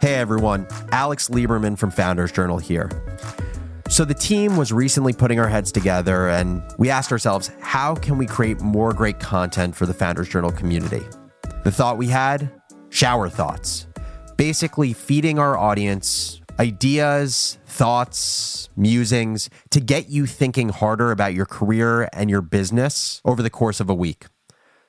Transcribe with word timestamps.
Hey 0.00 0.16
everyone, 0.16 0.66
Alex 0.92 1.28
Lieberman 1.28 1.78
from 1.78 1.90
Founders 1.92 2.30
Journal 2.30 2.58
here. 2.58 2.90
So, 3.88 4.04
the 4.04 4.14
team 4.14 4.56
was 4.56 4.72
recently 4.72 5.12
putting 5.12 5.38
our 5.38 5.48
heads 5.48 5.70
together 5.70 6.28
and 6.28 6.62
we 6.78 6.90
asked 6.90 7.12
ourselves, 7.12 7.50
how 7.60 7.94
can 7.94 8.18
we 8.18 8.26
create 8.26 8.60
more 8.60 8.92
great 8.92 9.20
content 9.20 9.76
for 9.76 9.86
the 9.86 9.94
Founders 9.94 10.28
Journal 10.28 10.50
community? 10.50 11.02
The 11.64 11.70
thought 11.70 11.96
we 11.96 12.08
had 12.08 12.50
shower 12.90 13.28
thoughts. 13.28 13.86
Basically, 14.36 14.92
feeding 14.92 15.38
our 15.38 15.56
audience 15.56 16.40
ideas, 16.58 17.58
thoughts, 17.66 18.68
musings 18.76 19.50
to 19.70 19.80
get 19.80 20.08
you 20.08 20.26
thinking 20.26 20.68
harder 20.68 21.10
about 21.10 21.34
your 21.34 21.46
career 21.46 22.08
and 22.12 22.30
your 22.30 22.42
business 22.42 23.20
over 23.24 23.42
the 23.42 23.50
course 23.50 23.80
of 23.80 23.90
a 23.90 23.94
week. 23.94 24.26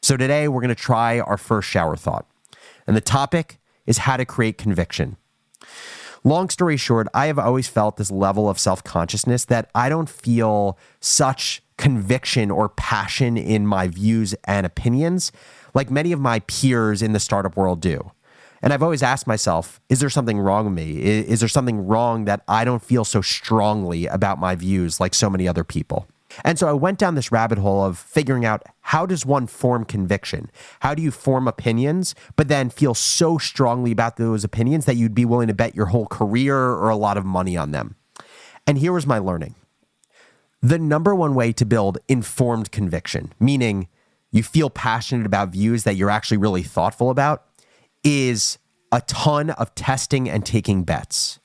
So, 0.05 0.15
today 0.17 0.47
we're 0.47 0.61
going 0.61 0.69
to 0.69 0.75
try 0.75 1.19
our 1.19 1.35
first 1.35 1.67
shower 1.67 1.95
thought. 1.95 2.27
And 2.85 2.95
the 2.95 3.01
topic 3.01 3.57
is 3.87 3.97
how 3.97 4.17
to 4.17 4.23
create 4.23 4.55
conviction. 4.55 5.17
Long 6.23 6.51
story 6.51 6.77
short, 6.77 7.07
I 7.15 7.25
have 7.25 7.39
always 7.39 7.67
felt 7.67 7.97
this 7.97 8.11
level 8.11 8.47
of 8.47 8.59
self 8.59 8.83
consciousness 8.83 9.45
that 9.45 9.71
I 9.73 9.89
don't 9.89 10.07
feel 10.07 10.77
such 10.99 11.63
conviction 11.79 12.51
or 12.51 12.69
passion 12.69 13.35
in 13.35 13.65
my 13.65 13.87
views 13.87 14.35
and 14.43 14.67
opinions 14.67 15.31
like 15.73 15.89
many 15.89 16.11
of 16.11 16.19
my 16.19 16.41
peers 16.41 17.01
in 17.01 17.13
the 17.13 17.19
startup 17.19 17.57
world 17.57 17.81
do. 17.81 18.11
And 18.61 18.73
I've 18.73 18.83
always 18.83 19.01
asked 19.01 19.25
myself, 19.25 19.81
is 19.89 20.01
there 20.01 20.11
something 20.11 20.37
wrong 20.37 20.65
with 20.65 20.75
me? 20.75 20.99
Is 20.99 21.39
there 21.39 21.49
something 21.49 21.83
wrong 21.83 22.25
that 22.25 22.43
I 22.47 22.63
don't 22.63 22.83
feel 22.83 23.05
so 23.05 23.23
strongly 23.23 24.05
about 24.05 24.37
my 24.37 24.53
views 24.53 24.99
like 24.99 25.15
so 25.15 25.31
many 25.31 25.47
other 25.47 25.63
people? 25.63 26.05
And 26.43 26.59
so 26.59 26.67
I 26.67 26.73
went 26.73 26.99
down 26.99 27.15
this 27.15 27.31
rabbit 27.31 27.57
hole 27.57 27.83
of 27.83 27.97
figuring 27.97 28.45
out 28.45 28.63
how 28.81 29.05
does 29.05 29.25
one 29.25 29.47
form 29.47 29.85
conviction? 29.85 30.49
How 30.81 30.93
do 30.93 31.01
you 31.01 31.11
form 31.11 31.47
opinions, 31.47 32.15
but 32.35 32.47
then 32.47 32.69
feel 32.69 32.93
so 32.93 33.37
strongly 33.37 33.91
about 33.91 34.17
those 34.17 34.43
opinions 34.43 34.85
that 34.85 34.95
you'd 34.95 35.15
be 35.15 35.25
willing 35.25 35.47
to 35.47 35.53
bet 35.53 35.75
your 35.75 35.87
whole 35.87 36.07
career 36.07 36.57
or 36.57 36.89
a 36.89 36.95
lot 36.95 37.17
of 37.17 37.25
money 37.25 37.55
on 37.57 37.71
them? 37.71 37.95
And 38.67 38.77
here 38.77 38.93
was 38.93 39.05
my 39.05 39.19
learning. 39.19 39.55
The 40.61 40.79
number 40.79 41.13
one 41.13 41.35
way 41.35 41.51
to 41.53 41.65
build 41.65 41.99
informed 42.07 42.71
conviction, 42.71 43.33
meaning 43.39 43.87
you 44.31 44.41
feel 44.43 44.69
passionate 44.69 45.25
about 45.25 45.49
views 45.49 45.83
that 45.83 45.95
you're 45.95 46.09
actually 46.09 46.37
really 46.37 46.63
thoughtful 46.63 47.09
about, 47.09 47.45
is 48.03 48.57
a 48.91 49.01
ton 49.01 49.51
of 49.51 49.73
testing 49.75 50.29
and 50.29 50.45
taking 50.45 50.83
bets 50.83 51.39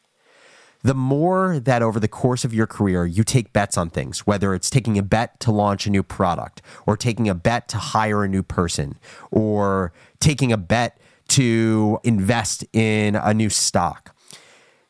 the 0.82 0.94
more 0.94 1.58
that 1.60 1.82
over 1.82 2.00
the 2.00 2.08
course 2.08 2.44
of 2.44 2.54
your 2.54 2.66
career 2.66 3.04
you 3.04 3.22
take 3.24 3.52
bets 3.52 3.76
on 3.76 3.90
things, 3.90 4.20
whether 4.20 4.54
it's 4.54 4.70
taking 4.70 4.96
a 4.98 5.02
bet 5.02 5.38
to 5.40 5.52
launch 5.52 5.86
a 5.86 5.90
new 5.90 6.02
product 6.02 6.62
or 6.86 6.96
taking 6.96 7.28
a 7.28 7.34
bet 7.34 7.68
to 7.68 7.76
hire 7.76 8.24
a 8.24 8.28
new 8.28 8.42
person 8.42 8.98
or 9.30 9.92
taking 10.20 10.52
a 10.52 10.56
bet 10.56 10.98
to 11.28 11.98
invest 12.02 12.64
in 12.72 13.14
a 13.14 13.34
new 13.34 13.50
stock, 13.50 14.16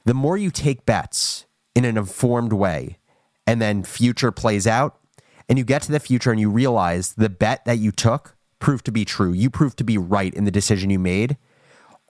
the 0.05 0.15
more 0.15 0.37
you 0.37 0.51
take 0.51 0.87
bets 0.87 1.47
in 1.75 1.85
an 1.85 1.97
informed 1.97 2.53
way 2.53 2.99
and 3.47 3.61
then 3.61 3.83
future 3.83 4.31
plays 4.31 4.67
out 4.67 4.97
and 5.49 5.59
you 5.59 5.65
get 5.65 5.83
to 5.83 5.93
the 5.93 6.01
future 6.01 6.31
and 6.31 6.41
you 6.41 6.49
realize 6.49 7.15
the 7.15 7.29
bet 7.29 7.65
that 7.65 7.79
you 7.79 7.91
took 7.91 8.37
proved 8.61 8.85
to 8.85 8.93
be 8.93 9.05
true, 9.05 9.33
you 9.33 9.51
proved 9.51 9.77
to 9.79 9.85
be 9.85 9.99
right 9.99 10.33
in 10.35 10.45
the 10.45 10.51
decision 10.51 10.91
you 10.91 10.99
made 10.99 11.37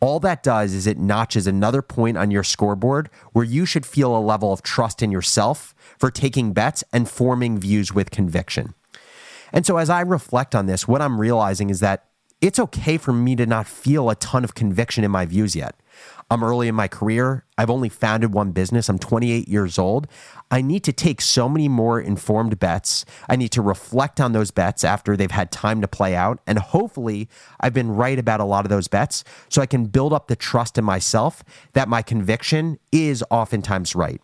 all 0.01 0.19
that 0.21 0.43
does 0.43 0.73
is 0.73 0.87
it 0.87 0.99
notches 0.99 1.47
another 1.47 1.83
point 1.83 2.17
on 2.17 2.31
your 2.31 2.43
scoreboard 2.43 3.11
where 3.33 3.45
you 3.45 3.67
should 3.67 3.85
feel 3.85 4.17
a 4.17 4.19
level 4.19 4.53
of 4.53 4.63
trust 4.63 5.03
in 5.03 5.13
yourself 5.13 5.75
for 5.99 6.11
taking 6.11 6.53
bets 6.53 6.83
and 6.93 7.09
forming 7.09 7.59
views 7.59 7.93
with 7.95 8.11
conviction. 8.11 8.75
And 9.53 9.67
so, 9.67 9.77
as 9.77 9.91
I 9.91 10.01
reflect 10.01 10.55
on 10.55 10.67
this, 10.67 10.89
what 10.89 11.03
I'm 11.03 11.21
realizing 11.21 11.71
is 11.71 11.81
that 11.81 12.07
it's 12.41 12.59
okay 12.59 12.97
for 12.97 13.13
me 13.13 13.37
to 13.37 13.47
not 13.47 13.67
feel 13.67 14.09
a 14.09 14.15
ton 14.17 14.45
of 14.45 14.55
conviction 14.55 15.05
in 15.05 15.11
my 15.11 15.27
views 15.27 15.55
yet. 15.55 15.77
I'm 16.31 16.45
early 16.45 16.69
in 16.69 16.75
my 16.75 16.87
career. 16.87 17.45
I've 17.59 17.71
only 17.71 17.89
founded 17.89 18.33
one 18.33 18.53
business. 18.53 18.89
I'm 18.89 18.99
28 18.99 19.49
years 19.49 19.79
old. 19.79 20.07
I 20.51 20.63
need 20.63 20.85
to 20.85 20.93
take 20.93 21.21
so 21.21 21.49
many 21.49 21.69
more 21.69 22.01
informed 22.01 22.59
bets. 22.59 23.05
I 23.29 23.37
need 23.37 23.51
to 23.53 23.63
reflect 23.63 24.21
on 24.21 24.33
those 24.33 24.53
bets 24.53 24.85
after 24.85 25.17
they've 25.17 25.31
had 25.31 25.51
time 25.51 25.81
to 25.81 25.89
play 25.89 26.15
out. 26.15 26.41
And 26.47 26.59
hopefully, 26.59 27.29
I've 27.59 27.75
been 27.75 27.91
right 27.91 28.19
about 28.19 28.41
a 28.41 28.45
lot 28.45 28.65
of 28.65 28.71
those 28.71 28.89
bets 28.89 29.25
so 29.49 29.61
I 29.61 29.67
can 29.67 29.87
build 29.87 30.13
up 30.13 30.29
the 30.29 30.37
trust 30.37 30.79
in 30.79 30.85
myself 30.85 31.43
that 31.73 31.89
my 31.89 32.01
conviction 32.01 32.79
is 32.93 33.25
oftentimes 33.31 33.95
right. 33.95 34.21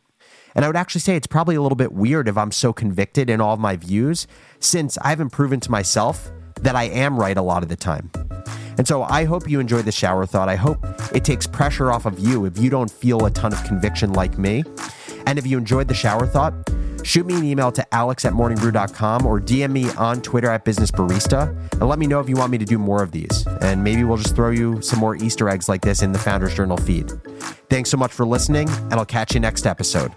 And 0.54 0.64
I 0.64 0.68
would 0.68 0.76
actually 0.76 1.02
say 1.02 1.16
it's 1.16 1.26
probably 1.26 1.56
a 1.56 1.60
little 1.60 1.76
bit 1.76 1.92
weird 1.92 2.28
if 2.28 2.38
I'm 2.38 2.52
so 2.52 2.72
convicted 2.72 3.28
in 3.28 3.42
all 3.42 3.52
of 3.52 3.60
my 3.60 3.76
views, 3.76 4.26
since 4.58 4.96
I 4.98 5.10
haven't 5.10 5.30
proven 5.30 5.60
to 5.60 5.70
myself 5.70 6.30
that 6.62 6.76
I 6.76 6.84
am 6.84 7.18
right 7.18 7.36
a 7.36 7.42
lot 7.42 7.62
of 7.62 7.68
the 7.68 7.76
time. 7.76 8.10
And 8.78 8.86
so 8.86 9.02
I 9.04 9.24
hope 9.24 9.48
you 9.48 9.60
enjoy 9.60 9.82
the 9.82 9.92
shower 9.92 10.26
thought. 10.26 10.48
I 10.48 10.56
hope 10.56 10.78
it 11.14 11.24
takes 11.24 11.46
pressure 11.46 11.90
off 11.90 12.06
of 12.06 12.18
you 12.18 12.44
if 12.44 12.58
you 12.58 12.70
don't 12.70 12.90
feel 12.90 13.24
a 13.24 13.30
ton 13.30 13.52
of 13.52 13.64
conviction 13.64 14.12
like 14.12 14.38
me. 14.38 14.64
And 15.26 15.38
if 15.38 15.46
you 15.46 15.58
enjoyed 15.58 15.88
the 15.88 15.94
shower 15.94 16.26
thought, 16.26 16.54
shoot 17.02 17.26
me 17.26 17.34
an 17.34 17.44
email 17.44 17.72
to 17.72 17.94
alex 17.94 18.24
at 18.24 18.32
morningbrew.com 18.32 19.26
or 19.26 19.40
DM 19.40 19.72
me 19.72 19.90
on 19.92 20.20
Twitter 20.20 20.50
at 20.50 20.64
Business 20.64 20.90
Barista 20.90 21.48
and 21.72 21.88
let 21.88 21.98
me 21.98 22.06
know 22.06 22.20
if 22.20 22.28
you 22.28 22.36
want 22.36 22.52
me 22.52 22.58
to 22.58 22.64
do 22.64 22.78
more 22.78 23.02
of 23.02 23.12
these. 23.12 23.46
And 23.62 23.82
maybe 23.82 24.04
we'll 24.04 24.18
just 24.18 24.36
throw 24.36 24.50
you 24.50 24.80
some 24.82 24.98
more 24.98 25.16
Easter 25.16 25.48
eggs 25.48 25.68
like 25.68 25.80
this 25.80 26.02
in 26.02 26.12
the 26.12 26.18
Founders 26.18 26.54
Journal 26.54 26.76
feed. 26.76 27.10
Thanks 27.70 27.90
so 27.90 27.96
much 27.96 28.12
for 28.12 28.26
listening, 28.26 28.68
and 28.68 28.94
I'll 28.94 29.06
catch 29.06 29.34
you 29.34 29.40
next 29.40 29.66
episode. 29.66 30.12